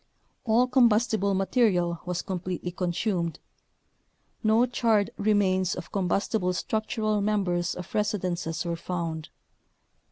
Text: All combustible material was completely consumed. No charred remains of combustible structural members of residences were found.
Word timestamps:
All 0.45 0.65
combustible 0.65 1.35
material 1.35 1.99
was 2.07 2.23
completely 2.23 2.71
consumed. 2.71 3.37
No 4.43 4.65
charred 4.65 5.11
remains 5.15 5.75
of 5.75 5.91
combustible 5.91 6.53
structural 6.53 7.21
members 7.21 7.75
of 7.75 7.93
residences 7.93 8.65
were 8.65 8.75
found. 8.75 9.29